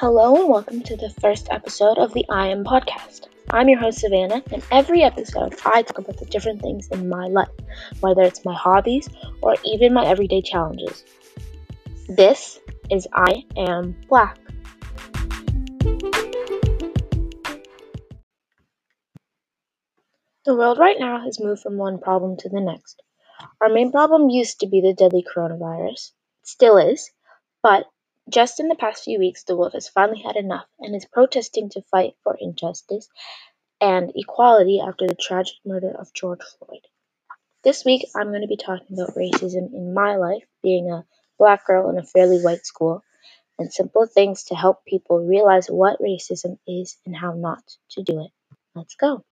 Hello 0.00 0.36
and 0.36 0.48
welcome 0.48 0.80
to 0.82 0.96
the 0.96 1.10
first 1.20 1.48
episode 1.50 1.98
of 1.98 2.14
the 2.14 2.24
I 2.28 2.46
Am 2.50 2.62
podcast. 2.62 3.26
I'm 3.50 3.68
your 3.68 3.80
host 3.80 3.98
Savannah, 3.98 4.44
and 4.52 4.62
every 4.70 5.02
episode 5.02 5.56
I 5.66 5.82
talk 5.82 5.98
about 5.98 6.18
the 6.18 6.26
different 6.26 6.62
things 6.62 6.86
in 6.92 7.08
my 7.08 7.26
life, 7.26 7.48
whether 7.98 8.22
it's 8.22 8.44
my 8.44 8.54
hobbies 8.54 9.08
or 9.42 9.56
even 9.64 9.92
my 9.92 10.06
everyday 10.06 10.40
challenges. 10.40 11.02
This 12.08 12.60
is 12.88 13.08
I 13.12 13.42
Am 13.56 13.96
Black. 14.08 14.38
The 20.44 20.54
world 20.54 20.78
right 20.78 21.00
now 21.00 21.24
has 21.24 21.40
moved 21.40 21.62
from 21.62 21.76
one 21.76 21.98
problem 21.98 22.36
to 22.36 22.48
the 22.48 22.60
next. 22.60 23.02
Our 23.60 23.68
main 23.68 23.90
problem 23.90 24.30
used 24.30 24.60
to 24.60 24.68
be 24.68 24.80
the 24.80 24.94
deadly 24.94 25.24
coronavirus. 25.24 26.12
It 26.42 26.46
still 26.46 26.78
is, 26.78 27.10
but 27.64 27.86
just 28.28 28.60
in 28.60 28.68
the 28.68 28.74
past 28.74 29.04
few 29.04 29.18
weeks, 29.18 29.44
the 29.44 29.56
world 29.56 29.72
has 29.72 29.88
finally 29.88 30.20
had 30.20 30.36
enough 30.36 30.66
and 30.78 30.94
is 30.94 31.06
protesting 31.06 31.70
to 31.70 31.82
fight 31.90 32.14
for 32.22 32.36
injustice 32.38 33.08
and 33.80 34.12
equality 34.14 34.80
after 34.80 35.06
the 35.06 35.14
tragic 35.14 35.54
murder 35.64 35.90
of 35.90 36.12
George 36.12 36.40
Floyd. 36.58 36.82
This 37.64 37.84
week, 37.84 38.06
I'm 38.14 38.28
going 38.28 38.42
to 38.42 38.48
be 38.48 38.56
talking 38.56 38.86
about 38.92 39.14
racism 39.16 39.72
in 39.72 39.94
my 39.94 40.16
life, 40.16 40.44
being 40.62 40.90
a 40.90 41.04
black 41.38 41.66
girl 41.66 41.90
in 41.90 41.98
a 41.98 42.04
fairly 42.04 42.40
white 42.40 42.66
school, 42.66 43.02
and 43.58 43.72
simple 43.72 44.06
things 44.06 44.44
to 44.44 44.54
help 44.54 44.84
people 44.84 45.26
realize 45.26 45.66
what 45.68 46.00
racism 46.00 46.58
is 46.66 46.96
and 47.06 47.16
how 47.16 47.32
not 47.32 47.62
to 47.90 48.02
do 48.02 48.24
it. 48.24 48.30
Let's 48.74 48.94
go. 48.94 49.24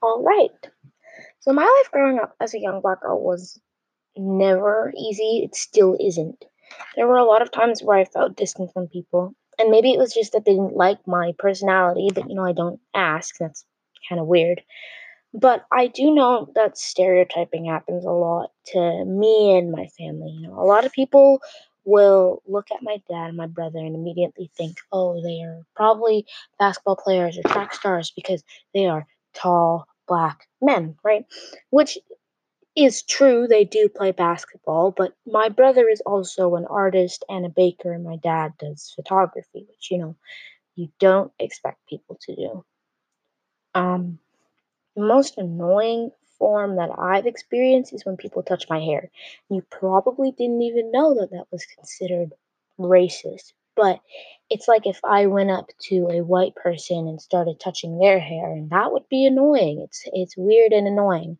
All 0.00 0.22
right. 0.22 0.50
So, 1.40 1.52
my 1.52 1.62
life 1.64 1.90
growing 1.90 2.18
up 2.18 2.36
as 2.40 2.54
a 2.54 2.60
young 2.60 2.80
black 2.80 3.00
girl 3.00 3.20
was 3.20 3.58
never 4.18 4.92
easy. 4.96 5.42
It 5.44 5.54
still 5.54 5.96
isn't. 6.00 6.44
There 6.96 7.06
were 7.06 7.16
a 7.16 7.24
lot 7.24 7.42
of 7.42 7.50
times 7.50 7.82
where 7.82 7.96
I 7.96 8.04
felt 8.04 8.36
distant 8.36 8.72
from 8.72 8.88
people, 8.88 9.34
and 9.58 9.70
maybe 9.70 9.92
it 9.92 9.98
was 9.98 10.14
just 10.14 10.32
that 10.32 10.44
they 10.44 10.52
didn't 10.52 10.76
like 10.76 10.98
my 11.06 11.32
personality, 11.38 12.08
but 12.14 12.28
you 12.28 12.34
know, 12.34 12.44
I 12.44 12.52
don't 12.52 12.80
ask. 12.94 13.36
That's 13.38 13.64
kind 14.08 14.20
of 14.20 14.26
weird. 14.26 14.62
But 15.34 15.64
I 15.72 15.88
do 15.88 16.14
know 16.14 16.50
that 16.54 16.78
stereotyping 16.78 17.66
happens 17.66 18.04
a 18.04 18.10
lot 18.10 18.50
to 18.68 19.04
me 19.04 19.56
and 19.56 19.70
my 19.70 19.86
family. 19.98 20.30
You 20.30 20.48
know, 20.48 20.60
a 20.60 20.64
lot 20.64 20.84
of 20.84 20.92
people 20.92 21.40
will 21.84 22.42
look 22.46 22.66
at 22.70 22.82
my 22.82 23.02
dad 23.08 23.28
and 23.28 23.36
my 23.36 23.46
brother 23.46 23.78
and 23.78 23.94
immediately 23.94 24.50
think, 24.56 24.78
oh, 24.92 25.22
they 25.22 25.42
are 25.42 25.62
probably 25.76 26.26
basketball 26.58 26.96
players 26.96 27.38
or 27.38 27.42
track 27.42 27.74
stars 27.74 28.10
because 28.14 28.42
they 28.74 28.86
are 28.86 29.06
tall 29.34 29.86
black 30.06 30.48
men, 30.60 30.96
right? 31.04 31.24
Which 31.70 31.98
is 32.78 33.02
true, 33.02 33.46
they 33.48 33.64
do 33.64 33.88
play 33.88 34.12
basketball, 34.12 34.92
but 34.96 35.12
my 35.26 35.48
brother 35.48 35.88
is 35.88 36.00
also 36.02 36.54
an 36.54 36.66
artist 36.66 37.24
and 37.28 37.44
a 37.44 37.50
baker, 37.50 37.92
and 37.92 38.04
my 38.04 38.16
dad 38.16 38.52
does 38.58 38.92
photography, 38.94 39.66
which, 39.68 39.90
you 39.90 39.98
know, 39.98 40.16
you 40.76 40.88
don't 41.00 41.32
expect 41.38 41.86
people 41.88 42.18
to 42.22 42.36
do. 42.36 42.64
Um, 43.74 44.18
the 44.96 45.02
most 45.02 45.38
annoying 45.38 46.10
form 46.38 46.76
that 46.76 46.90
I've 46.98 47.26
experienced 47.26 47.92
is 47.92 48.04
when 48.06 48.16
people 48.16 48.42
touch 48.42 48.66
my 48.70 48.80
hair. 48.80 49.10
You 49.50 49.62
probably 49.70 50.32
didn't 50.32 50.62
even 50.62 50.92
know 50.92 51.14
that 51.14 51.30
that 51.30 51.46
was 51.50 51.66
considered 51.66 52.32
racist, 52.78 53.52
but 53.76 54.00
it's 54.50 54.68
like 54.68 54.86
if 54.86 55.00
I 55.04 55.26
went 55.26 55.50
up 55.50 55.68
to 55.88 56.08
a 56.10 56.22
white 56.24 56.54
person 56.54 57.08
and 57.08 57.20
started 57.20 57.60
touching 57.60 57.98
their 57.98 58.18
hair, 58.18 58.52
and 58.52 58.70
that 58.70 58.92
would 58.92 59.08
be 59.08 59.26
annoying. 59.26 59.80
It's 59.82 60.02
it's 60.06 60.36
weird 60.36 60.72
and 60.72 60.86
annoying. 60.86 61.38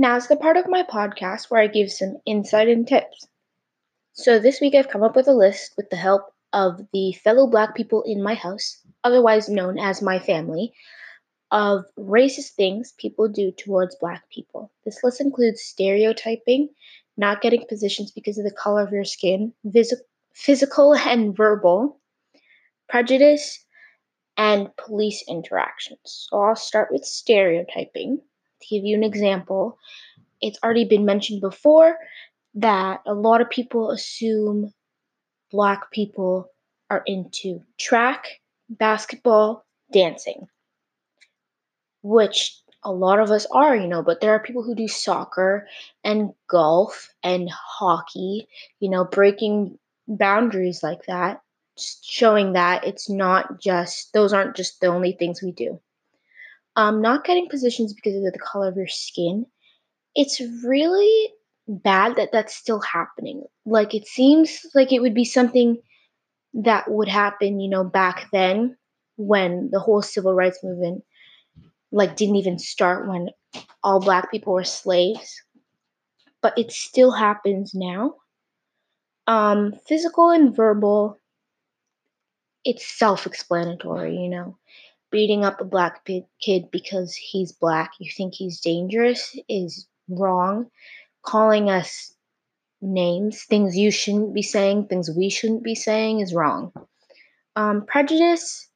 Now's 0.00 0.28
the 0.28 0.36
part 0.36 0.56
of 0.56 0.66
my 0.66 0.82
podcast 0.82 1.50
where 1.50 1.60
I 1.60 1.66
give 1.66 1.92
some 1.92 2.16
insight 2.24 2.68
and 2.68 2.88
tips. 2.88 3.28
So 4.14 4.38
this 4.38 4.58
week 4.58 4.74
I've 4.74 4.88
come 4.88 5.02
up 5.02 5.14
with 5.14 5.28
a 5.28 5.34
list 5.34 5.74
with 5.76 5.90
the 5.90 5.96
help 5.96 6.32
of 6.54 6.80
the 6.94 7.12
fellow 7.12 7.46
black 7.46 7.74
people 7.74 8.02
in 8.04 8.22
my 8.22 8.32
house, 8.32 8.80
otherwise 9.04 9.50
known 9.50 9.78
as 9.78 10.00
my 10.00 10.18
family, 10.18 10.72
of 11.50 11.84
racist 11.98 12.52
things 12.52 12.94
people 12.96 13.28
do 13.28 13.52
towards 13.52 13.94
black 13.96 14.22
people. 14.30 14.72
This 14.86 15.04
list 15.04 15.20
includes 15.20 15.60
stereotyping, 15.60 16.70
not 17.18 17.42
getting 17.42 17.66
positions 17.68 18.10
because 18.10 18.38
of 18.38 18.44
the 18.44 18.56
color 18.56 18.80
of 18.80 18.92
your 18.92 19.04
skin, 19.04 19.52
vis- 19.64 20.02
physical 20.32 20.94
and 20.94 21.36
verbal, 21.36 22.00
prejudice, 22.88 23.62
and 24.38 24.74
police 24.78 25.22
interactions. 25.28 26.26
So 26.30 26.40
I'll 26.40 26.56
start 26.56 26.88
with 26.90 27.04
stereotyping. 27.04 28.22
To 28.62 28.68
give 28.68 28.84
you 28.84 28.96
an 28.96 29.04
example, 29.04 29.78
it's 30.40 30.58
already 30.62 30.84
been 30.84 31.04
mentioned 31.04 31.40
before 31.40 31.96
that 32.54 33.00
a 33.06 33.14
lot 33.14 33.40
of 33.40 33.50
people 33.50 33.90
assume 33.90 34.72
black 35.50 35.90
people 35.90 36.50
are 36.88 37.02
into 37.06 37.60
track, 37.78 38.40
basketball, 38.68 39.64
dancing, 39.92 40.46
which 42.02 42.60
a 42.82 42.92
lot 42.92 43.20
of 43.20 43.30
us 43.30 43.46
are, 43.52 43.76
you 43.76 43.86
know, 43.86 44.02
but 44.02 44.20
there 44.20 44.32
are 44.32 44.42
people 44.42 44.62
who 44.62 44.74
do 44.74 44.88
soccer 44.88 45.66
and 46.02 46.30
golf 46.48 47.12
and 47.22 47.50
hockey, 47.50 48.48
you 48.80 48.88
know, 48.88 49.04
breaking 49.04 49.78
boundaries 50.08 50.82
like 50.82 51.04
that, 51.06 51.40
showing 52.02 52.54
that 52.54 52.84
it's 52.84 53.08
not 53.08 53.60
just, 53.60 54.12
those 54.12 54.32
aren't 54.32 54.56
just 54.56 54.80
the 54.80 54.86
only 54.86 55.12
things 55.12 55.42
we 55.42 55.52
do 55.52 55.80
um, 56.76 57.00
not 57.02 57.24
getting 57.24 57.48
positions 57.48 57.92
because 57.92 58.14
of 58.14 58.32
the 58.32 58.38
color 58.38 58.68
of 58.68 58.76
your 58.76 58.88
skin, 58.88 59.46
it's 60.14 60.40
really 60.64 61.32
bad 61.68 62.16
that 62.16 62.30
that's 62.32 62.54
still 62.54 62.80
happening. 62.80 63.44
Like 63.66 63.94
it 63.94 64.06
seems 64.06 64.66
like 64.74 64.92
it 64.92 65.00
would 65.00 65.14
be 65.14 65.24
something 65.24 65.80
that 66.54 66.90
would 66.90 67.08
happen, 67.08 67.60
you 67.60 67.68
know, 67.68 67.84
back 67.84 68.28
then 68.32 68.76
when 69.16 69.68
the 69.70 69.80
whole 69.80 70.02
civil 70.02 70.34
rights 70.34 70.58
movement 70.62 71.04
like 71.92 72.16
didn't 72.16 72.36
even 72.36 72.58
start 72.58 73.08
when 73.08 73.28
all 73.82 74.00
black 74.00 74.30
people 74.30 74.52
were 74.52 74.64
slaves. 74.64 75.42
But 76.42 76.56
it 76.56 76.72
still 76.72 77.10
happens 77.10 77.72
now. 77.74 78.14
Um, 79.26 79.74
physical 79.86 80.30
and 80.30 80.56
verbal, 80.56 81.20
it's 82.64 82.86
self-explanatory, 82.86 84.16
you 84.16 84.28
know 84.28 84.56
beating 85.10 85.44
up 85.44 85.60
a 85.60 85.64
black 85.64 86.08
kid 86.40 86.70
because 86.70 87.14
he's 87.14 87.52
black, 87.52 87.92
you 87.98 88.10
think 88.10 88.34
he's 88.34 88.60
dangerous, 88.60 89.36
is 89.48 89.86
wrong. 90.08 90.70
Calling 91.22 91.68
us 91.68 92.14
names, 92.80 93.44
things 93.44 93.76
you 93.76 93.90
shouldn't 93.90 94.34
be 94.34 94.42
saying, 94.42 94.86
things 94.86 95.10
we 95.10 95.28
shouldn't 95.28 95.62
be 95.62 95.74
saying, 95.74 96.20
is 96.20 96.32
wrong. 96.32 96.72
Um, 97.56 97.84
prejudice 97.84 98.68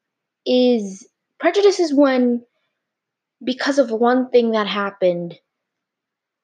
is 0.45 1.07
prejudice 1.39 1.81
is 1.81 1.95
when 1.95 2.45
because 3.43 3.79
of 3.79 3.91
one 3.91 4.31
thing 4.31 4.53
that 4.53 4.67
happened, 4.67 5.39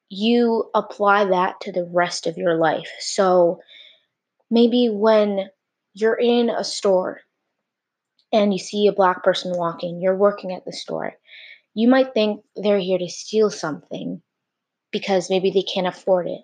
you 0.09 0.69
apply 0.73 1.25
that 1.25 1.59
to 1.61 1.71
the 1.71 1.85
rest 1.85 2.27
of 2.27 2.37
your 2.37 2.55
life. 2.55 2.89
So 2.99 3.59
maybe 4.49 4.89
when 4.89 5.49
you're 5.93 6.19
in 6.19 6.49
a 6.49 6.63
store 6.63 7.21
and 8.31 8.53
you 8.53 8.59
see 8.59 8.87
a 8.87 8.93
black 8.93 9.23
person 9.23 9.51
walking, 9.55 10.01
you're 10.01 10.15
working 10.15 10.53
at 10.53 10.65
the 10.65 10.73
store, 10.73 11.13
you 11.73 11.87
might 11.87 12.13
think 12.13 12.43
they're 12.55 12.79
here 12.79 12.97
to 12.97 13.09
steal 13.09 13.49
something 13.49 14.21
because 14.91 15.29
maybe 15.29 15.51
they 15.51 15.63
can't 15.63 15.87
afford 15.87 16.27
it. 16.27 16.41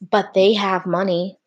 But 0.00 0.34
they 0.34 0.54
have 0.54 0.86
money. 0.86 1.38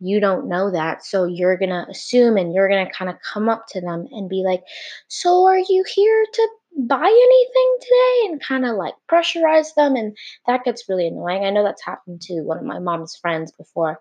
You 0.00 0.20
don't 0.20 0.48
know 0.48 0.70
that. 0.70 1.04
So 1.04 1.24
you're 1.24 1.56
going 1.56 1.70
to 1.70 1.86
assume 1.88 2.36
and 2.36 2.52
you're 2.52 2.68
going 2.68 2.86
to 2.86 2.92
kind 2.92 3.10
of 3.10 3.16
come 3.22 3.48
up 3.48 3.66
to 3.70 3.80
them 3.80 4.06
and 4.12 4.28
be 4.28 4.42
like, 4.44 4.62
So 5.08 5.46
are 5.46 5.58
you 5.58 5.84
here 5.86 6.24
to 6.32 6.48
buy 6.86 7.06
anything 7.06 7.76
today? 7.80 8.30
And 8.30 8.42
kind 8.42 8.64
of 8.64 8.76
like 8.76 8.94
pressurize 9.10 9.74
them. 9.74 9.96
And 9.96 10.16
that 10.46 10.64
gets 10.64 10.88
really 10.88 11.08
annoying. 11.08 11.44
I 11.44 11.50
know 11.50 11.64
that's 11.64 11.84
happened 11.84 12.20
to 12.22 12.42
one 12.42 12.58
of 12.58 12.64
my 12.64 12.78
mom's 12.78 13.16
friends 13.16 13.50
before. 13.52 14.00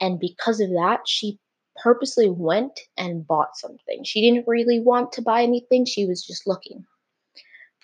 And 0.00 0.20
because 0.20 0.60
of 0.60 0.70
that, 0.70 1.00
she 1.06 1.38
purposely 1.82 2.30
went 2.30 2.80
and 2.96 3.26
bought 3.26 3.56
something. 3.56 4.04
She 4.04 4.20
didn't 4.20 4.48
really 4.48 4.80
want 4.80 5.12
to 5.12 5.22
buy 5.22 5.42
anything, 5.42 5.84
she 5.84 6.06
was 6.06 6.24
just 6.24 6.46
looking. 6.46 6.84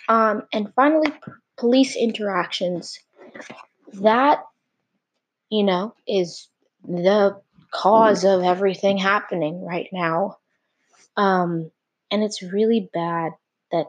Um, 0.09 0.43
and 0.53 0.73
finally, 0.75 1.11
p- 1.11 1.33
police 1.57 1.97
interactions. 1.97 2.99
That, 3.95 4.43
you 5.51 5.63
know, 5.63 5.95
is 6.07 6.49
the 6.85 7.41
cause 7.71 8.25
of 8.25 8.43
everything 8.43 8.97
happening 8.99 9.65
right 9.65 9.89
now. 9.93 10.39
Um, 11.17 11.71
and 12.11 12.23
it's 12.23 12.43
really 12.43 12.91
bad 12.93 13.33
that 13.71 13.87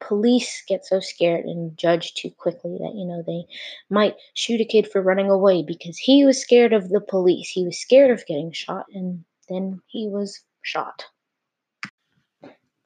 police 0.00 0.62
get 0.66 0.84
so 0.84 1.00
scared 1.00 1.44
and 1.44 1.76
judge 1.76 2.14
too 2.14 2.30
quickly 2.30 2.78
that 2.78 2.94
you 2.94 3.04
know 3.04 3.22
they 3.26 3.44
might 3.90 4.14
shoot 4.34 4.60
a 4.60 4.64
kid 4.64 4.88
for 4.90 5.02
running 5.02 5.28
away 5.28 5.62
because 5.62 5.98
he 5.98 6.24
was 6.24 6.40
scared 6.40 6.72
of 6.72 6.88
the 6.88 7.00
police 7.00 7.48
he 7.48 7.64
was 7.64 7.80
scared 7.80 8.10
of 8.10 8.24
getting 8.26 8.52
shot 8.52 8.86
and 8.94 9.24
then 9.48 9.80
he 9.86 10.08
was 10.08 10.40
shot. 10.62 11.04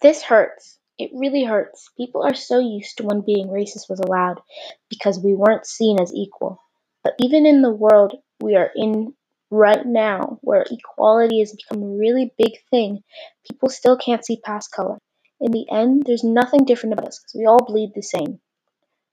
This 0.00 0.22
hurts. 0.22 0.78
It 0.98 1.10
really 1.14 1.44
hurts. 1.44 1.90
People 1.96 2.22
are 2.22 2.34
so 2.34 2.58
used 2.58 2.98
to 2.98 3.04
when 3.04 3.22
being 3.22 3.48
racist 3.48 3.88
was 3.88 4.00
allowed 4.00 4.40
because 4.88 5.18
we 5.18 5.34
weren't 5.34 5.66
seen 5.66 6.00
as 6.00 6.12
equal. 6.14 6.60
But 7.02 7.14
even 7.18 7.46
in 7.46 7.62
the 7.62 7.70
world 7.72 8.14
we 8.40 8.56
are 8.56 8.70
in 8.74 9.14
right 9.50 9.84
now, 9.84 10.38
where 10.40 10.64
equality 10.70 11.40
has 11.40 11.52
become 11.52 11.82
a 11.82 11.96
really 11.96 12.32
big 12.38 12.52
thing, 12.70 13.02
people 13.48 13.68
still 13.68 13.96
can't 13.96 14.24
see 14.24 14.40
past 14.44 14.72
color. 14.72 14.98
In 15.40 15.52
the 15.52 15.66
end, 15.70 16.04
there's 16.06 16.24
nothing 16.24 16.64
different 16.64 16.94
about 16.94 17.08
us 17.08 17.18
because 17.18 17.38
we 17.38 17.46
all 17.46 17.64
bleed 17.64 17.92
the 17.94 18.02
same. 18.02 18.40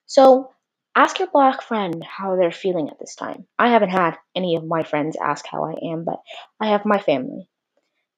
So, 0.05 0.51
ask 0.99 1.19
your 1.19 1.29
black 1.31 1.61
friend 1.61 2.03
how 2.03 2.35
they're 2.35 2.51
feeling 2.51 2.89
at 2.89 2.99
this 2.99 3.15
time. 3.15 3.47
I 3.57 3.69
haven't 3.69 3.89
had 3.89 4.17
any 4.35 4.57
of 4.57 4.65
my 4.65 4.83
friends 4.83 5.15
ask 5.15 5.45
how 5.47 5.63
I 5.63 5.93
am, 5.93 6.03
but 6.03 6.19
I 6.59 6.71
have 6.71 6.85
my 6.85 6.99
family. 6.99 7.49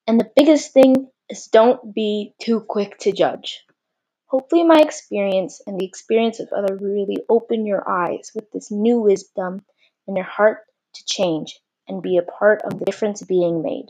And 0.07 0.19
the 0.19 0.31
biggest 0.35 0.73
thing 0.73 1.07
is 1.29 1.45
don't 1.45 1.93
be 1.93 2.33
too 2.41 2.59
quick 2.59 2.97
to 2.99 3.11
judge. 3.11 3.63
Hopefully, 4.25 4.63
my 4.63 4.79
experience 4.79 5.61
and 5.67 5.79
the 5.79 5.85
experience 5.85 6.39
of 6.39 6.49
others 6.51 6.81
really 6.81 7.17
open 7.29 7.67
your 7.67 7.87
eyes 7.87 8.31
with 8.33 8.49
this 8.51 8.71
new 8.71 8.99
wisdom 8.99 9.63
and 10.07 10.17
your 10.17 10.25
heart 10.25 10.61
to 10.95 11.05
change 11.05 11.59
and 11.87 12.01
be 12.01 12.17
a 12.17 12.23
part 12.23 12.63
of 12.63 12.79
the 12.79 12.85
difference 12.85 13.21
being 13.21 13.61
made. 13.61 13.89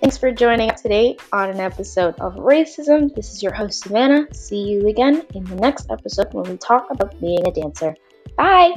Thanks 0.00 0.18
for 0.18 0.30
joining 0.30 0.70
us 0.70 0.82
today 0.82 1.16
on 1.32 1.50
an 1.50 1.60
episode 1.60 2.14
of 2.20 2.34
Racism. 2.34 3.14
This 3.14 3.32
is 3.32 3.42
your 3.42 3.52
host, 3.52 3.82
Savannah. 3.82 4.26
See 4.32 4.62
you 4.62 4.88
again 4.88 5.24
in 5.34 5.44
the 5.44 5.56
next 5.56 5.90
episode 5.90 6.32
when 6.32 6.50
we 6.50 6.56
talk 6.58 6.88
about 6.90 7.18
being 7.20 7.46
a 7.46 7.52
dancer. 7.52 7.96
Bye! 8.36 8.74